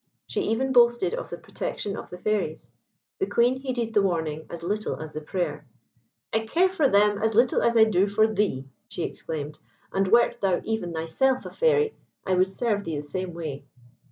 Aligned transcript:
She 0.25 0.41
even 0.41 0.71
boasted 0.73 1.13
of 1.13 1.29
the 1.29 1.37
protection 1.37 1.95
of 1.95 2.09
the 2.09 2.17
Fairies. 2.17 2.71
The 3.19 3.27
Queen 3.27 3.57
heeded 3.59 3.93
the 3.93 4.01
warning 4.01 4.47
as 4.49 4.63
little 4.63 4.95
as 4.99 5.13
the 5.13 5.21
prayer. 5.21 5.67
"I 6.33 6.39
care 6.39 6.69
for 6.69 6.87
them 6.87 7.19
as 7.19 7.35
little 7.35 7.61
as 7.61 7.77
I 7.77 7.83
do 7.83 8.07
for 8.07 8.25
thee," 8.25 8.65
she 8.87 9.03
exclaimed, 9.03 9.59
"and 9.93 10.07
wert 10.07 10.41
thou 10.41 10.59
even 10.63 10.91
thyself 10.91 11.45
a 11.45 11.51
Fairy, 11.51 11.93
I 12.25 12.33
would 12.33 12.47
serve 12.49 12.83
thee 12.83 12.97
the 12.97 13.03
same 13.03 13.35
way." 13.35 13.63